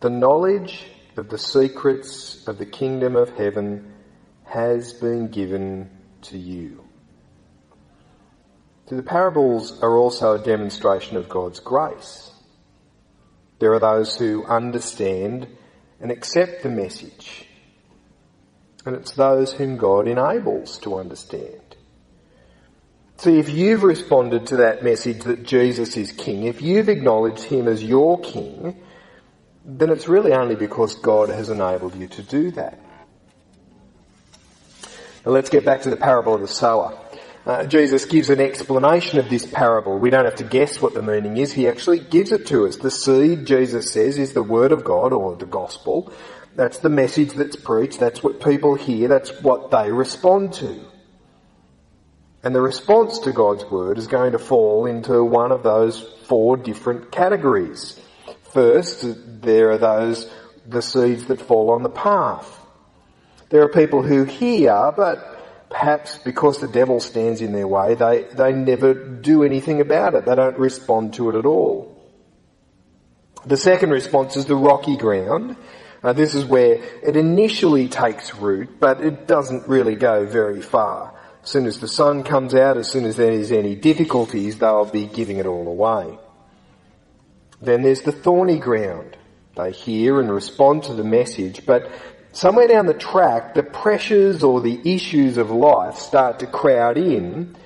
The 0.00 0.08
knowledge 0.08 0.86
of 1.16 1.28
the 1.28 1.38
secrets 1.38 2.46
of 2.48 2.56
the 2.56 2.64
kingdom 2.64 3.14
of 3.14 3.36
heaven 3.36 3.92
has 4.44 4.94
been 4.94 5.28
given 5.28 5.90
to 6.22 6.38
you. 6.38 6.82
So 8.88 8.96
the 8.96 9.02
parables 9.02 9.82
are 9.82 9.98
also 9.98 10.34
a 10.34 10.44
demonstration 10.44 11.18
of 11.18 11.28
God's 11.28 11.60
grace. 11.60 12.30
There 13.58 13.74
are 13.74 13.80
those 13.80 14.16
who 14.16 14.46
understand 14.46 15.48
and 16.00 16.10
accept 16.10 16.62
the 16.62 16.70
message. 16.70 17.44
And 18.86 18.96
it's 18.96 19.12
those 19.12 19.52
whom 19.52 19.76
God 19.76 20.08
enables 20.08 20.78
to 20.80 20.98
understand. 20.98 21.65
See, 23.18 23.38
if 23.38 23.48
you've 23.48 23.82
responded 23.82 24.48
to 24.48 24.56
that 24.58 24.84
message 24.84 25.24
that 25.24 25.42
Jesus 25.42 25.96
is 25.96 26.12
King, 26.12 26.44
if 26.44 26.60
you've 26.60 26.90
acknowledged 26.90 27.44
Him 27.44 27.66
as 27.66 27.82
your 27.82 28.20
King, 28.20 28.76
then 29.64 29.90
it's 29.90 30.06
really 30.06 30.32
only 30.32 30.54
because 30.54 30.94
God 30.96 31.30
has 31.30 31.48
enabled 31.48 31.96
you 31.96 32.08
to 32.08 32.22
do 32.22 32.50
that. 32.52 32.78
Now 35.24 35.32
let's 35.32 35.50
get 35.50 35.64
back 35.64 35.82
to 35.82 35.90
the 35.90 35.96
parable 35.96 36.34
of 36.34 36.42
the 36.42 36.48
sower. 36.48 36.96
Uh, 37.46 37.64
Jesus 37.64 38.04
gives 38.04 38.28
an 38.28 38.40
explanation 38.40 39.18
of 39.18 39.30
this 39.30 39.46
parable. 39.46 39.98
We 39.98 40.10
don't 40.10 40.24
have 40.24 40.36
to 40.36 40.44
guess 40.44 40.82
what 40.82 40.94
the 40.94 41.02
meaning 41.02 41.36
is. 41.36 41.52
He 41.52 41.68
actually 41.68 42.00
gives 42.00 42.32
it 42.32 42.46
to 42.48 42.66
us. 42.66 42.76
The 42.76 42.90
seed, 42.90 43.46
Jesus 43.46 43.92
says, 43.92 44.18
is 44.18 44.34
the 44.34 44.42
word 44.42 44.72
of 44.72 44.84
God 44.84 45.12
or 45.12 45.36
the 45.36 45.46
gospel. 45.46 46.12
That's 46.54 46.78
the 46.78 46.88
message 46.88 47.32
that's 47.32 47.56
preached. 47.56 48.00
That's 48.00 48.22
what 48.22 48.44
people 48.44 48.74
hear. 48.74 49.08
That's 49.08 49.30
what 49.42 49.70
they 49.70 49.90
respond 49.90 50.54
to. 50.54 50.84
And 52.46 52.54
the 52.54 52.60
response 52.60 53.18
to 53.18 53.32
God's 53.32 53.64
word 53.64 53.98
is 53.98 54.06
going 54.06 54.30
to 54.30 54.38
fall 54.38 54.86
into 54.86 55.24
one 55.24 55.50
of 55.50 55.64
those 55.64 56.00
four 56.28 56.56
different 56.56 57.10
categories. 57.10 58.00
First, 58.52 59.04
there 59.42 59.72
are 59.72 59.78
those, 59.78 60.30
the 60.64 60.80
seeds 60.80 61.24
that 61.24 61.40
fall 61.40 61.70
on 61.70 61.82
the 61.82 61.88
path. 61.88 62.48
There 63.48 63.62
are 63.62 63.68
people 63.68 64.00
who 64.00 64.22
hear, 64.22 64.92
but 64.96 65.68
perhaps 65.70 66.18
because 66.18 66.60
the 66.60 66.68
devil 66.68 67.00
stands 67.00 67.40
in 67.40 67.50
their 67.50 67.66
way, 67.66 67.96
they, 67.96 68.28
they 68.32 68.52
never 68.52 68.94
do 68.94 69.42
anything 69.42 69.80
about 69.80 70.14
it. 70.14 70.24
They 70.24 70.36
don't 70.36 70.56
respond 70.56 71.14
to 71.14 71.30
it 71.30 71.34
at 71.34 71.46
all. 71.46 72.00
The 73.44 73.56
second 73.56 73.90
response 73.90 74.36
is 74.36 74.44
the 74.44 74.54
rocky 74.54 74.96
ground. 74.96 75.56
Uh, 76.00 76.12
this 76.12 76.36
is 76.36 76.44
where 76.44 76.74
it 77.02 77.16
initially 77.16 77.88
takes 77.88 78.36
root, 78.36 78.78
but 78.78 79.00
it 79.00 79.26
doesn't 79.26 79.66
really 79.66 79.96
go 79.96 80.26
very 80.26 80.62
far. 80.62 81.15
As 81.46 81.52
soon 81.52 81.66
as 81.66 81.78
the 81.78 81.86
sun 81.86 82.24
comes 82.24 82.56
out, 82.56 82.76
as 82.76 82.90
soon 82.90 83.04
as 83.04 83.14
there's 83.14 83.52
any 83.52 83.76
difficulties, 83.76 84.58
they'll 84.58 84.84
be 84.84 85.06
giving 85.06 85.36
it 85.36 85.46
all 85.46 85.68
away. 85.68 86.18
Then 87.62 87.82
there's 87.82 88.02
the 88.02 88.10
thorny 88.10 88.58
ground. 88.58 89.16
They 89.54 89.70
hear 89.70 90.20
and 90.20 90.28
respond 90.28 90.82
to 90.84 90.94
the 90.94 91.04
message, 91.04 91.64
but 91.64 91.88
somewhere 92.32 92.66
down 92.66 92.86
the 92.86 92.94
track, 92.94 93.54
the 93.54 93.62
pressures 93.62 94.42
or 94.42 94.60
the 94.60 94.92
issues 94.92 95.36
of 95.36 95.52
life 95.52 95.98
start 95.98 96.40
to 96.40 96.48
crowd 96.48 96.98
in 96.98 97.56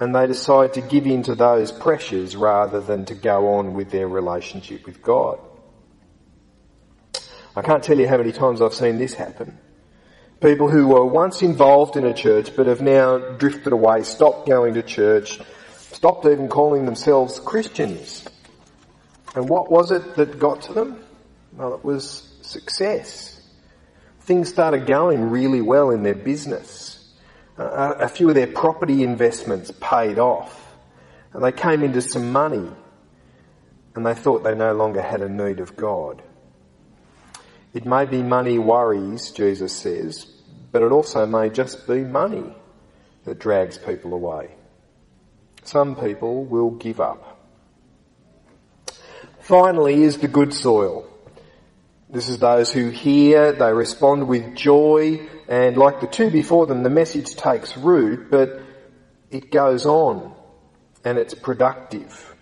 and 0.00 0.14
they 0.14 0.26
decide 0.26 0.72
to 0.72 0.80
give 0.80 1.06
in 1.06 1.22
to 1.24 1.34
those 1.34 1.70
pressures 1.70 2.34
rather 2.34 2.80
than 2.80 3.04
to 3.04 3.14
go 3.14 3.56
on 3.56 3.74
with 3.74 3.90
their 3.90 4.08
relationship 4.08 4.86
with 4.86 5.02
God. 5.02 5.38
I 7.54 7.60
can't 7.60 7.84
tell 7.84 7.98
you 7.98 8.08
how 8.08 8.16
many 8.16 8.32
times 8.32 8.62
I've 8.62 8.72
seen 8.72 8.96
this 8.96 9.12
happen. 9.12 9.58
People 10.42 10.68
who 10.68 10.88
were 10.88 11.06
once 11.06 11.40
involved 11.42 11.96
in 11.96 12.04
a 12.04 12.12
church 12.12 12.54
but 12.56 12.66
have 12.66 12.82
now 12.82 13.18
drifted 13.18 13.72
away, 13.72 14.02
stopped 14.02 14.48
going 14.48 14.74
to 14.74 14.82
church, 14.82 15.38
stopped 15.76 16.26
even 16.26 16.48
calling 16.48 16.84
themselves 16.84 17.38
Christians. 17.40 18.28
And 19.34 19.48
what 19.48 19.70
was 19.70 19.92
it 19.92 20.16
that 20.16 20.38
got 20.38 20.62
to 20.62 20.72
them? 20.72 21.04
Well, 21.52 21.74
it 21.74 21.84
was 21.84 22.28
success. 22.42 23.40
Things 24.20 24.48
started 24.48 24.86
going 24.86 25.30
really 25.30 25.60
well 25.60 25.90
in 25.90 26.02
their 26.02 26.14
business 26.14 27.02
a 27.56 28.08
few 28.08 28.28
of 28.28 28.34
their 28.34 28.46
property 28.46 29.02
investments 29.02 29.72
paid 29.80 30.18
off. 30.18 30.58
And 31.32 31.42
they 31.42 31.52
came 31.52 31.82
into 31.82 32.00
some 32.00 32.32
money 32.32 32.68
and 33.94 34.06
they 34.06 34.14
thought 34.14 34.42
they 34.42 34.54
no 34.54 34.74
longer 34.74 35.02
had 35.02 35.20
a 35.20 35.28
need 35.28 35.60
of 35.60 35.76
God. 35.76 36.22
It 37.74 37.86
may 37.86 38.04
be 38.04 38.22
money 38.22 38.58
worries, 38.58 39.30
Jesus 39.30 39.74
says, 39.74 40.26
but 40.70 40.82
it 40.82 40.92
also 40.92 41.26
may 41.26 41.48
just 41.48 41.86
be 41.86 42.00
money 42.00 42.54
that 43.24 43.38
drags 43.38 43.78
people 43.78 44.12
away. 44.12 44.54
Some 45.64 45.96
people 45.96 46.44
will 46.44 46.70
give 46.70 47.00
up. 47.00 47.40
Finally 49.40 50.02
is 50.02 50.18
the 50.18 50.28
good 50.28 50.52
soil. 50.52 51.08
This 52.10 52.28
is 52.28 52.38
those 52.38 52.70
who 52.70 52.90
hear, 52.90 53.52
they 53.52 53.72
respond 53.72 54.28
with 54.28 54.54
joy, 54.54 55.26
and 55.48 55.76
like 55.76 56.00
the 56.00 56.06
two 56.06 56.30
before 56.30 56.66
them, 56.66 56.82
the 56.82 56.90
message 56.90 57.34
takes 57.36 57.76
root, 57.76 58.30
but 58.30 58.60
it 59.30 59.50
goes 59.50 59.86
on 59.86 60.34
and 61.04 61.16
it's 61.16 61.34
productive. 61.34 62.34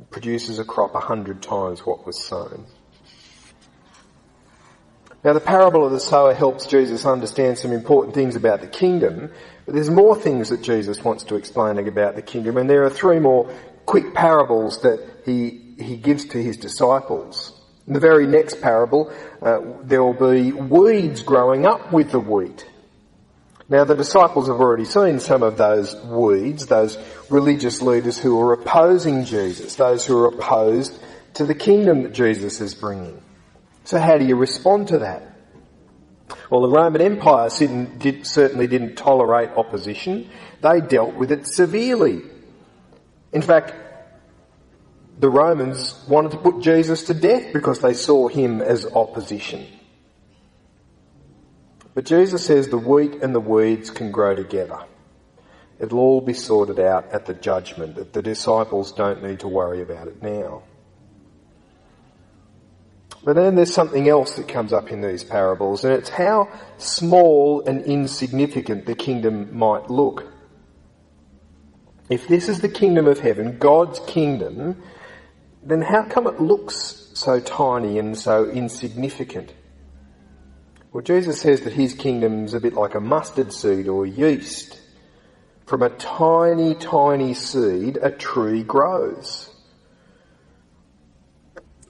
It 0.00 0.10
produces 0.10 0.58
a 0.58 0.64
crop 0.64 0.94
a 0.94 1.00
hundred 1.00 1.42
times 1.42 1.80
what 1.80 2.06
was 2.06 2.18
sown. 2.18 2.66
Now 5.24 5.32
the 5.34 5.40
parable 5.40 5.86
of 5.86 5.92
the 5.92 6.00
sower 6.00 6.34
helps 6.34 6.66
Jesus 6.66 7.06
understand 7.06 7.56
some 7.56 7.72
important 7.72 8.14
things 8.14 8.34
about 8.34 8.60
the 8.60 8.66
kingdom, 8.66 9.30
but 9.64 9.74
there's 9.74 9.90
more 9.90 10.16
things 10.16 10.48
that 10.48 10.62
Jesus 10.62 11.04
wants 11.04 11.24
to 11.24 11.36
explain 11.36 11.78
about 11.78 12.16
the 12.16 12.22
kingdom, 12.22 12.56
and 12.56 12.68
there 12.68 12.84
are 12.84 12.90
three 12.90 13.20
more 13.20 13.48
quick 13.86 14.14
parables 14.14 14.82
that 14.82 15.00
he, 15.24 15.76
he 15.78 15.96
gives 15.96 16.24
to 16.26 16.42
his 16.42 16.56
disciples. 16.56 17.58
In 17.86 17.94
the 17.94 18.00
very 18.00 18.26
next 18.26 18.60
parable, 18.60 19.12
uh, 19.40 19.60
there 19.82 20.02
will 20.02 20.32
be 20.32 20.52
weeds 20.52 21.22
growing 21.22 21.66
up 21.66 21.92
with 21.92 22.10
the 22.10 22.20
wheat. 22.20 22.66
Now 23.68 23.84
the 23.84 23.94
disciples 23.94 24.48
have 24.48 24.60
already 24.60 24.84
seen 24.84 25.20
some 25.20 25.42
of 25.42 25.56
those 25.56 25.94
weeds, 26.02 26.66
those 26.66 26.98
religious 27.30 27.80
leaders 27.80 28.18
who 28.18 28.40
are 28.40 28.52
opposing 28.54 29.24
Jesus, 29.24 29.76
those 29.76 30.04
who 30.04 30.18
are 30.18 30.26
opposed 30.26 30.98
to 31.34 31.46
the 31.46 31.54
kingdom 31.54 32.02
that 32.02 32.12
Jesus 32.12 32.60
is 32.60 32.74
bringing. 32.74 33.22
So 33.84 33.98
how 33.98 34.18
do 34.18 34.24
you 34.24 34.36
respond 34.36 34.88
to 34.88 34.98
that? 35.00 35.28
Well, 36.50 36.62
the 36.62 36.68
Roman 36.68 37.00
Empire 37.00 37.50
certainly 37.50 38.66
didn't 38.66 38.96
tolerate 38.96 39.50
opposition. 39.50 40.30
They 40.60 40.80
dealt 40.80 41.14
with 41.14 41.32
it 41.32 41.46
severely. 41.46 42.22
In 43.32 43.42
fact, 43.42 43.74
the 45.18 45.30
Romans 45.30 45.94
wanted 46.08 46.32
to 46.32 46.38
put 46.38 46.60
Jesus 46.60 47.04
to 47.04 47.14
death 47.14 47.52
because 47.52 47.80
they 47.80 47.94
saw 47.94 48.28
him 48.28 48.60
as 48.60 48.86
opposition. 48.86 49.66
But 51.94 52.06
Jesus 52.06 52.46
says 52.46 52.68
the 52.68 52.78
wheat 52.78 53.22
and 53.22 53.34
the 53.34 53.40
weeds 53.40 53.90
can 53.90 54.10
grow 54.10 54.34
together. 54.34 54.78
It'll 55.78 55.98
all 55.98 56.20
be 56.20 56.34
sorted 56.34 56.78
out 56.78 57.12
at 57.12 57.26
the 57.26 57.34
judgment, 57.34 58.12
the 58.12 58.22
disciples 58.22 58.92
don't 58.92 59.22
need 59.22 59.40
to 59.40 59.48
worry 59.48 59.82
about 59.82 60.08
it 60.08 60.22
now. 60.22 60.62
But 63.24 63.36
then 63.36 63.54
there's 63.54 63.72
something 63.72 64.08
else 64.08 64.34
that 64.34 64.48
comes 64.48 64.72
up 64.72 64.90
in 64.90 65.00
these 65.00 65.22
parables, 65.22 65.84
and 65.84 65.92
it's 65.94 66.08
how 66.08 66.48
small 66.78 67.62
and 67.64 67.84
insignificant 67.84 68.86
the 68.86 68.96
kingdom 68.96 69.56
might 69.56 69.88
look. 69.88 70.26
If 72.10 72.26
this 72.26 72.48
is 72.48 72.60
the 72.60 72.68
kingdom 72.68 73.06
of 73.06 73.20
heaven, 73.20 73.58
God's 73.58 74.00
kingdom, 74.00 74.82
then 75.62 75.82
how 75.82 76.02
come 76.02 76.26
it 76.26 76.40
looks 76.40 77.10
so 77.14 77.38
tiny 77.38 77.98
and 77.98 78.18
so 78.18 78.50
insignificant? 78.50 79.54
Well, 80.92 81.04
Jesus 81.04 81.40
says 81.40 81.62
that 81.62 81.72
his 81.72 81.94
kingdom's 81.94 82.54
a 82.54 82.60
bit 82.60 82.74
like 82.74 82.94
a 82.96 83.00
mustard 83.00 83.52
seed 83.52 83.88
or 83.88 84.04
yeast. 84.04 84.80
From 85.64 85.82
a 85.82 85.88
tiny, 85.90 86.74
tiny 86.74 87.34
seed, 87.34 87.98
a 88.02 88.10
tree 88.10 88.64
grows. 88.64 89.48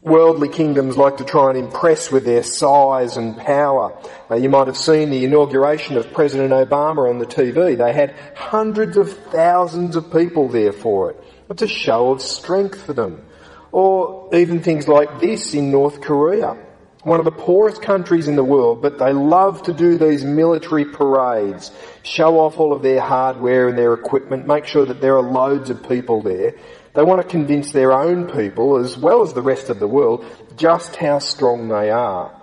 Worldly 0.03 0.49
kingdoms 0.49 0.97
like 0.97 1.19
to 1.19 1.25
try 1.25 1.51
and 1.51 1.59
impress 1.59 2.11
with 2.11 2.25
their 2.25 2.43
size 2.43 3.17
and 3.17 3.37
power. 3.37 3.97
Uh, 4.29 4.35
you 4.35 4.49
might 4.49 4.67
have 4.67 4.77
seen 4.77 5.11
the 5.11 5.25
inauguration 5.25 5.97
of 5.97 6.13
President 6.13 6.51
Obama 6.53 7.09
on 7.09 7.21
the 7.21 7.27
TV. 7.27 7.79
They 7.79 7.93
had 7.93 8.13
hundreds 8.35 8.97
of 8.97 9.17
thousands 9.29 9.95
of 9.95 10.13
people 10.13 10.49
there 10.49 10.73
for 10.73 11.13
it. 11.13 11.25
It's 11.51 11.63
a 11.63 11.69
show 11.69 12.11
of 12.11 12.21
strength 12.21 12.85
for 12.85 12.93
them. 12.93 13.25
Or 13.71 14.29
even 14.35 14.61
things 14.61 14.89
like 14.89 15.21
this 15.21 15.55
in 15.55 15.71
North 15.71 16.01
Korea. 16.01 16.57
One 17.05 17.21
of 17.21 17.25
the 17.25 17.31
poorest 17.31 17.81
countries 17.81 18.27
in 18.27 18.35
the 18.35 18.45
world, 18.45 18.83
but 18.83 18.99
they 18.99 19.13
love 19.13 19.63
to 19.65 19.73
do 19.73 19.99
these 19.99 20.25
military 20.25 20.85
parades, 20.85 21.71
show 22.03 22.41
off 22.41 22.59
all 22.59 22.73
of 22.73 22.83
their 22.83 23.01
hardware 23.01 23.69
and 23.69 23.79
their 23.79 23.93
equipment, 23.93 24.49
make 24.49 24.67
sure 24.67 24.87
that 24.87 25.01
there 25.01 25.17
are 25.17 25.23
loads 25.23 25.71
of 25.71 25.89
people 25.89 26.23
there. 26.23 26.55
They 26.95 27.03
want 27.03 27.23
to 27.23 27.29
convince 27.29 27.73
their 27.73 27.93
own 27.93 28.31
people, 28.31 28.77
as 28.77 28.99
well 28.99 29.23
as 29.23 29.33
the 29.33 29.43
rest 29.43 29.71
of 29.71 29.79
the 29.79 29.89
world, 29.89 30.25
just 30.57 30.97
how 30.97 31.19
strong 31.21 31.69
they 31.69 31.91
are. 31.91 32.39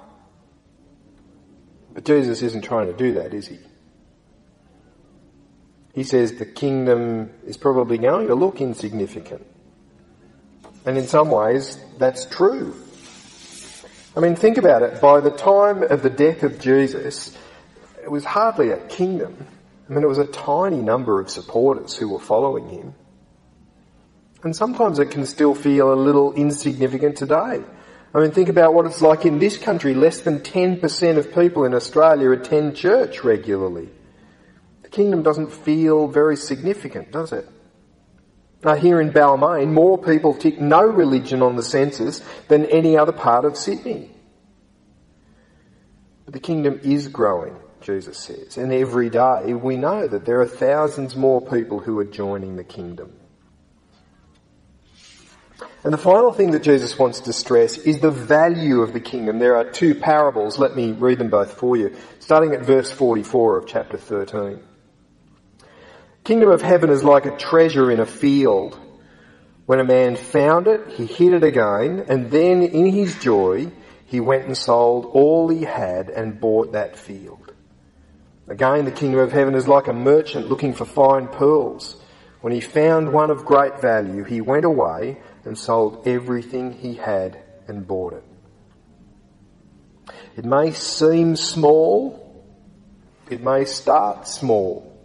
But 1.93 2.05
Jesus 2.05 2.41
isn't 2.41 2.63
trying 2.63 2.87
to 2.87 2.93
do 2.93 3.13
that, 3.13 3.33
is 3.33 3.47
he? 3.47 3.59
He 5.93 6.03
says 6.03 6.33
the 6.33 6.45
kingdom 6.45 7.31
is 7.45 7.57
probably 7.57 7.97
going 7.97 8.27
to 8.27 8.35
look 8.35 8.61
insignificant. 8.61 9.45
And 10.85 10.97
in 10.97 11.07
some 11.07 11.29
ways, 11.29 11.77
that's 11.97 12.25
true. 12.25 12.73
I 14.15 14.21
mean, 14.21 14.35
think 14.35 14.57
about 14.57 14.81
it. 14.81 15.01
By 15.01 15.19
the 15.19 15.29
time 15.31 15.83
of 15.83 16.01
the 16.01 16.09
death 16.09 16.43
of 16.43 16.59
Jesus, 16.59 17.37
it 18.01 18.09
was 18.09 18.25
hardly 18.25 18.71
a 18.71 18.77
kingdom. 18.87 19.45
I 19.89 19.93
mean, 19.93 20.03
it 20.03 20.07
was 20.07 20.17
a 20.17 20.25
tiny 20.25 20.81
number 20.81 21.19
of 21.19 21.29
supporters 21.29 21.95
who 21.95 22.09
were 22.09 22.19
following 22.19 22.69
him. 22.69 22.95
And 24.43 24.55
sometimes 24.55 25.00
it 25.00 25.12
can 25.12 25.25
still 25.25 25.53
feel 25.53 25.93
a 25.93 25.96
little 25.96 26.34
insignificant 26.34 27.17
today. 27.17 27.62
I 28.13 28.19
mean, 28.19 28.31
think 28.31 28.50
about 28.50 28.74
what 28.74 28.86
it's 28.86 29.01
like 29.01 29.25
in 29.25 29.39
this 29.39 29.58
country. 29.58 29.93
Less 29.93 30.22
than 30.22 30.39
10% 30.39 31.17
of 31.17 31.36
people 31.36 31.65
in 31.65 31.74
Australia 31.74 32.31
attend 32.31 32.75
church 32.75 33.24
regularly. 33.24 33.89
The 34.81 34.89
kingdom 34.89 35.22
doesn't 35.22 35.51
feel 35.51 36.08
very 36.08 36.36
significant, 36.36 37.12
does 37.12 37.31
it? 37.34 37.48
Now 38.63 38.75
here 38.75 39.00
in 39.00 39.12
Balmain, 39.12 39.72
more 39.72 39.98
people 39.98 40.34
tick 40.34 40.60
no 40.60 40.81
religion 40.84 41.41
on 41.41 41.55
the 41.55 41.63
census 41.63 42.22
than 42.48 42.65
any 42.65 42.98
other 42.98 43.12
part 43.12 43.46
of 43.46 43.55
Sydney. 43.55 44.10
But 46.25 46.34
the 46.34 46.39
kingdom 46.39 46.79
is 46.84 47.08
growing, 47.08 47.55
Jesus 47.81 48.17
says, 48.17 48.58
and 48.58 48.74
every 48.74 49.10
day 49.10 49.53
we 49.53 49.77
know 49.77 50.08
that 50.08 50.25
there 50.25 50.41
are 50.41 50.48
thousands 50.48 51.15
more 51.15 51.41
people 51.41 51.79
who 51.79 51.98
are 52.00 52.05
joining 52.05 52.55
the 52.55 52.63
kingdom. 52.63 53.18
And 55.83 55.93
the 55.93 55.98
final 55.98 56.33
thing 56.33 56.51
that 56.51 56.63
Jesus 56.63 57.00
wants 57.00 57.21
to 57.21 57.33
stress 57.33 57.77
is 57.77 58.00
the 58.00 58.12
value 58.12 58.81
of 58.81 58.91
the 58.91 59.00
kingdom. 59.00 59.39
There 59.39 59.55
are 59.55 59.63
two 59.63 59.95
parables. 59.95 60.59
Let 60.59 60.75
me 60.75 60.91
read 60.91 61.19
them 61.19 61.29
both 61.29 61.53
for 61.53 61.77
you. 61.77 61.95
Starting 62.19 62.53
at 62.53 62.65
verse 62.65 62.91
44 62.91 63.59
of 63.59 63.67
chapter 63.67 63.98
13. 63.98 64.59
Kingdom 66.25 66.50
of 66.50 66.62
heaven 66.62 66.89
is 66.89 67.03
like 67.03 67.25
a 67.25 67.38
treasure 67.38 67.89
in 67.91 68.01
a 68.01 68.05
field. 68.05 68.77
When 69.65 69.79
a 69.79 69.86
man 69.86 70.17
found 70.17 70.67
it, 70.67 70.89
he 70.89 71.05
hid 71.05 71.33
it 71.33 71.43
again, 71.43 72.05
and 72.09 72.29
then 72.29 72.62
in 72.62 72.88
his 72.88 73.17
joy, 73.19 73.71
he 74.05 74.19
went 74.19 74.45
and 74.45 74.57
sold 74.57 75.05
all 75.05 75.48
he 75.48 75.63
had 75.63 76.09
and 76.09 76.41
bought 76.41 76.74
that 76.74 76.98
field. 76.98 77.53
Again, 78.48 78.86
the 78.86 78.91
kingdom 78.91 79.19
of 79.19 79.31
heaven 79.31 79.55
is 79.55 79.67
like 79.67 79.88
a 79.88 79.93
merchant 79.93 80.50
looking 80.50 80.74
for 80.74 80.86
fine 80.86 81.27
pearls. 81.27 81.95
When 82.41 82.53
he 82.53 82.62
found 82.62 83.12
one 83.12 83.31
of 83.31 83.46
great 83.46 83.81
value, 83.81 84.24
he 84.24 84.39
went 84.39 84.63
away 84.65 85.17
and 85.43 85.58
sold 85.58 86.08
everything 86.08 86.72
he 86.74 86.93
had 86.93 87.38
and 87.67 87.86
bought 87.86 88.13
it. 88.13 88.24
It 90.38 90.46
may 90.46 90.72
seem 90.72 91.36
small, 91.36 92.46
it 93.29 93.41
may 93.41 93.65
start 93.65 94.27
small, 94.27 94.98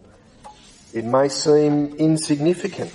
it 0.92 1.04
may 1.04 1.28
seem 1.28 1.96
insignificant. 1.96 2.92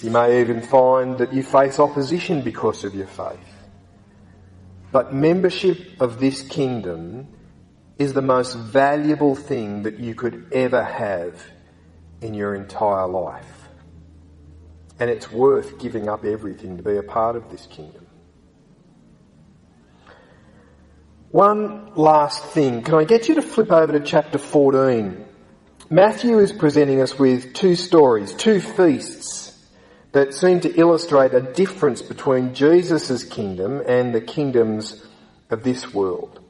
You 0.00 0.10
may 0.10 0.40
even 0.40 0.60
find 0.60 1.18
that 1.18 1.32
you 1.32 1.42
face 1.42 1.80
opposition 1.80 2.42
because 2.42 2.84
of 2.84 2.94
your 2.94 3.06
faith. 3.06 3.38
But 4.92 5.12
membership 5.12 6.00
of 6.00 6.20
this 6.20 6.42
kingdom 6.42 7.26
is 7.98 8.12
the 8.12 8.22
most 8.22 8.54
valuable 8.54 9.34
thing 9.34 9.82
that 9.82 9.98
you 9.98 10.14
could 10.14 10.52
ever 10.52 10.84
have 10.84 11.42
in 12.24 12.32
your 12.32 12.54
entire 12.54 13.06
life. 13.06 13.68
And 14.98 15.10
it's 15.10 15.30
worth 15.30 15.78
giving 15.78 16.08
up 16.08 16.24
everything 16.24 16.78
to 16.78 16.82
be 16.82 16.96
a 16.96 17.02
part 17.02 17.36
of 17.36 17.50
this 17.50 17.66
kingdom. 17.66 18.06
One 21.30 21.94
last 21.96 22.42
thing. 22.42 22.82
Can 22.82 22.94
I 22.94 23.04
get 23.04 23.28
you 23.28 23.34
to 23.34 23.42
flip 23.42 23.70
over 23.70 23.92
to 23.92 24.00
chapter 24.00 24.38
14? 24.38 25.22
Matthew 25.90 26.38
is 26.38 26.50
presenting 26.50 27.02
us 27.02 27.18
with 27.18 27.52
two 27.52 27.74
stories, 27.74 28.32
two 28.32 28.60
feasts 28.60 29.52
that 30.12 30.32
seem 30.32 30.60
to 30.60 30.74
illustrate 30.74 31.34
a 31.34 31.42
difference 31.42 32.00
between 32.00 32.54
Jesus' 32.54 33.22
kingdom 33.24 33.82
and 33.86 34.14
the 34.14 34.20
kingdoms 34.22 35.04
of 35.50 35.62
this 35.62 35.92
world. 35.92 36.40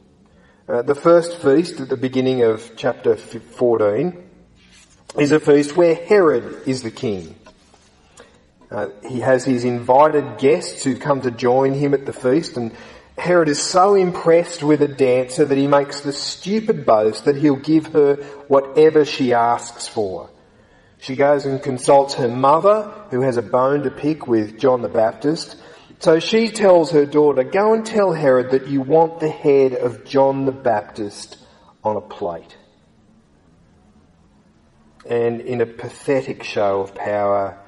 Uh, 0.68 0.82
the 0.82 0.94
first 0.94 1.38
feast 1.38 1.80
at 1.80 1.88
the 1.88 1.96
beginning 1.96 2.42
of 2.42 2.76
chapter 2.76 3.16
14 3.16 4.23
is 5.18 5.32
a 5.32 5.40
feast 5.40 5.76
where 5.76 5.94
Herod 5.94 6.66
is 6.66 6.82
the 6.82 6.90
king. 6.90 7.34
Uh, 8.70 8.88
he 9.08 9.20
has 9.20 9.44
his 9.44 9.64
invited 9.64 10.38
guests 10.38 10.82
who 10.82 10.96
come 10.96 11.20
to 11.20 11.30
join 11.30 11.74
him 11.74 11.94
at 11.94 12.06
the 12.06 12.12
feast 12.12 12.56
and 12.56 12.72
Herod 13.16 13.48
is 13.48 13.62
so 13.62 13.94
impressed 13.94 14.62
with 14.62 14.82
a 14.82 14.88
dancer 14.88 15.44
that 15.44 15.56
he 15.56 15.68
makes 15.68 16.00
the 16.00 16.12
stupid 16.12 16.84
boast 16.84 17.26
that 17.26 17.36
he'll 17.36 17.54
give 17.56 17.86
her 17.92 18.16
whatever 18.48 19.04
she 19.04 19.32
asks 19.32 19.86
for. 19.86 20.30
She 20.98 21.14
goes 21.14 21.46
and 21.46 21.62
consults 21.62 22.14
her 22.14 22.28
mother, 22.28 22.90
who 23.10 23.20
has 23.20 23.36
a 23.36 23.42
bone 23.42 23.82
to 23.82 23.90
pick 23.90 24.26
with 24.26 24.58
John 24.58 24.82
the 24.82 24.88
Baptist. 24.88 25.56
So 26.00 26.18
she 26.18 26.48
tells 26.48 26.90
her 26.90 27.06
daughter, 27.06 27.44
go 27.44 27.72
and 27.72 27.86
tell 27.86 28.12
Herod 28.12 28.50
that 28.50 28.66
you 28.66 28.80
want 28.80 29.20
the 29.20 29.28
head 29.28 29.74
of 29.74 30.04
John 30.04 30.44
the 30.44 30.52
Baptist 30.52 31.36
on 31.84 31.96
a 31.96 32.00
plate. 32.00 32.56
And 35.06 35.40
in 35.40 35.60
a 35.60 35.66
pathetic 35.66 36.42
show 36.42 36.80
of 36.80 36.94
power, 36.94 37.58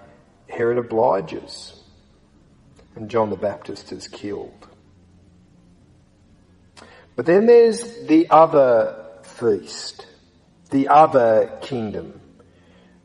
Herod 0.48 0.78
obliges. 0.78 1.74
And 2.94 3.10
John 3.10 3.30
the 3.30 3.36
Baptist 3.36 3.92
is 3.92 4.08
killed. 4.08 4.66
But 7.14 7.26
then 7.26 7.46
there's 7.46 8.06
the 8.06 8.28
other 8.30 9.04
feast, 9.22 10.06
the 10.70 10.88
other 10.88 11.58
kingdom, 11.62 12.20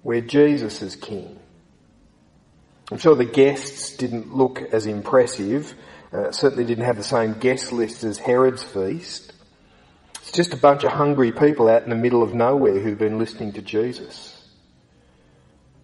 where 0.03 0.21
Jesus 0.21 0.81
is 0.81 0.95
king. 0.95 1.39
I'm 2.91 2.97
sure 2.97 3.15
the 3.15 3.25
guests 3.25 3.95
didn't 3.95 4.35
look 4.35 4.61
as 4.73 4.85
impressive, 4.85 5.73
uh, 6.11 6.31
certainly 6.31 6.65
didn't 6.65 6.83
have 6.83 6.97
the 6.97 7.03
same 7.03 7.33
guest 7.33 7.71
list 7.71 8.03
as 8.03 8.17
Herod's 8.17 8.63
feast. 8.63 9.31
It's 10.21 10.31
just 10.31 10.53
a 10.53 10.57
bunch 10.57 10.83
of 10.83 10.91
hungry 10.91 11.31
people 11.31 11.67
out 11.67 11.83
in 11.83 11.89
the 11.89 11.95
middle 11.95 12.23
of 12.23 12.33
nowhere 12.33 12.79
who've 12.79 12.97
been 12.97 13.19
listening 13.19 13.53
to 13.53 13.61
Jesus. 13.61 14.37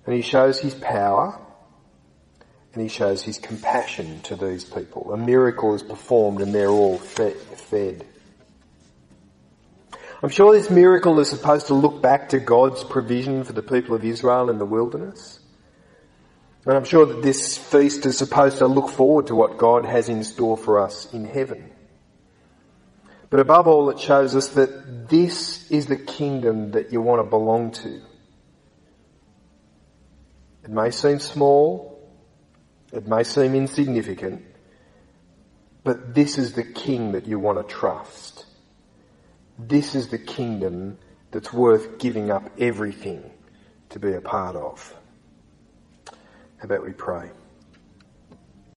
And 0.05 0.15
he 0.15 0.21
shows 0.21 0.59
his 0.59 0.75
power 0.75 1.37
and 2.73 2.81
he 2.81 2.87
shows 2.87 3.23
his 3.23 3.39
compassion 3.39 4.21
to 4.21 4.35
these 4.35 4.63
people. 4.63 5.11
A 5.11 5.17
miracle 5.17 5.73
is 5.73 5.81
performed 5.81 6.41
and 6.41 6.53
they're 6.53 6.69
all 6.69 6.97
fed. 6.97 8.05
I'm 10.21 10.29
sure 10.29 10.53
this 10.53 10.69
miracle 10.69 11.19
is 11.19 11.29
supposed 11.29 11.67
to 11.67 11.73
look 11.73 12.01
back 12.01 12.29
to 12.29 12.39
God's 12.39 12.83
provision 12.83 13.43
for 13.43 13.53
the 13.53 13.61
people 13.61 13.95
of 13.95 14.05
Israel 14.05 14.49
in 14.49 14.59
the 14.59 14.65
wilderness. 14.65 15.39
And 16.65 16.75
I'm 16.75 16.85
sure 16.85 17.05
that 17.05 17.21
this 17.21 17.57
feast 17.57 18.05
is 18.05 18.17
supposed 18.17 18.59
to 18.59 18.67
look 18.67 18.89
forward 18.89 19.27
to 19.27 19.35
what 19.35 19.57
God 19.57 19.85
has 19.85 20.09
in 20.09 20.23
store 20.23 20.57
for 20.57 20.79
us 20.79 21.11
in 21.13 21.25
heaven. 21.25 21.71
But 23.29 23.39
above 23.39 23.67
all, 23.67 23.89
it 23.89 23.99
shows 23.99 24.35
us 24.35 24.49
that 24.49 25.09
this 25.09 25.69
is 25.69 25.87
the 25.87 25.97
kingdom 25.97 26.71
that 26.71 26.91
you 26.91 27.01
want 27.01 27.19
to 27.23 27.29
belong 27.29 27.71
to. 27.71 28.01
It 30.63 30.69
may 30.69 30.91
seem 30.91 31.19
small, 31.19 31.99
it 32.91 33.07
may 33.07 33.23
seem 33.23 33.55
insignificant, 33.55 34.43
but 35.83 36.13
this 36.13 36.37
is 36.37 36.53
the 36.53 36.63
king 36.63 37.13
that 37.13 37.25
you 37.25 37.39
want 37.39 37.57
to 37.57 37.73
trust. 37.73 38.45
This 39.59 39.95
is 39.95 40.09
the 40.09 40.17
kingdom 40.17 40.97
that's 41.31 41.51
worth 41.51 41.99
giving 41.99 42.31
up 42.31 42.49
everything 42.59 43.31
to 43.89 43.99
be 43.99 44.13
a 44.13 44.21
part 44.21 44.55
of. 44.55 44.93
How 46.05 46.65
about 46.65 46.85
we 46.85 46.91
pray? 46.91 47.29